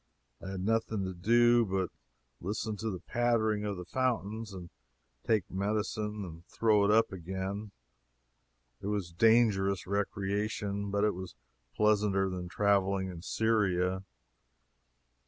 I 0.41 0.49
had 0.49 0.61
nothing 0.65 1.03
to 1.03 1.13
do 1.13 1.63
but 1.63 1.91
listen 2.39 2.75
to 2.77 2.89
the 2.89 3.01
pattering 3.01 3.65
of 3.65 3.77
the 3.77 3.85
fountains 3.85 4.51
and 4.51 4.71
take 5.27 5.43
medicine 5.51 6.25
and 6.25 6.43
throw 6.47 6.83
it 6.85 6.89
up 6.89 7.11
again. 7.11 7.69
It 8.81 8.87
was 8.87 9.11
dangerous 9.11 9.85
recreation, 9.85 10.89
but 10.89 11.03
it 11.03 11.13
was 11.13 11.35
pleasanter 11.75 12.31
than 12.31 12.47
traveling 12.49 13.09
in 13.09 13.21
Syria. 13.21 14.01